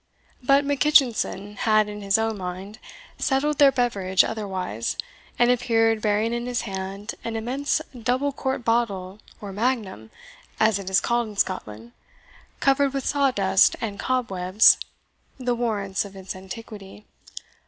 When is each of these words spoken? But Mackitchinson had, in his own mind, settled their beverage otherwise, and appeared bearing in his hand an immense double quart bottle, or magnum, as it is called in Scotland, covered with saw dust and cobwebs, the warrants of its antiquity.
But 0.41 0.65
Mackitchinson 0.65 1.57
had, 1.57 1.87
in 1.87 2.01
his 2.01 2.17
own 2.17 2.39
mind, 2.39 2.79
settled 3.19 3.59
their 3.59 3.71
beverage 3.71 4.23
otherwise, 4.23 4.97
and 5.37 5.51
appeared 5.51 6.01
bearing 6.01 6.33
in 6.33 6.47
his 6.47 6.61
hand 6.61 7.13
an 7.23 7.35
immense 7.35 7.81
double 7.95 8.31
quart 8.31 8.65
bottle, 8.65 9.19
or 9.39 9.53
magnum, 9.53 10.09
as 10.59 10.79
it 10.79 10.89
is 10.89 11.01
called 11.01 11.27
in 11.27 11.37
Scotland, 11.37 11.91
covered 12.59 12.93
with 12.95 13.05
saw 13.05 13.29
dust 13.29 13.75
and 13.79 13.99
cobwebs, 13.99 14.79
the 15.37 15.53
warrants 15.53 16.03
of 16.03 16.15
its 16.15 16.35
antiquity. 16.35 17.05